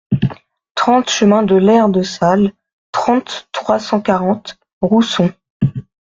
[0.73, 2.53] trente chemin de l'Aire de Salle,
[2.91, 5.31] trente, trois cent quarante, Rousson